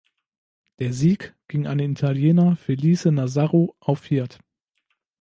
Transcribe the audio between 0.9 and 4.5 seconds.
Sieg ging an den Italiener Felice Nazzaro auf Fiat.